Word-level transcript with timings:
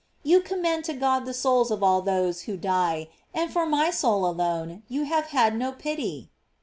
you 0.23 0.41
commend 0.41 0.83
to 0.83 0.93
God 0.93 1.27
the 1.27 1.31
souls 1.33 1.69
of 1.69 1.83
all 1.83 2.01
those 2.01 2.45
who 2.49 2.57
die, 2.57 3.07
and 3.35 3.53
for 3.53 3.67
my 3.67 3.91
soul 3.91 4.25
alone 4.25 4.81
you 4.89 5.03
have 5.03 5.25
had 5.27 5.55
no 5.55 5.71
pity." 5.71 6.31